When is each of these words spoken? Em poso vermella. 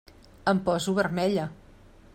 Em 0.53 0.61
poso 0.69 0.95
vermella. 1.01 1.47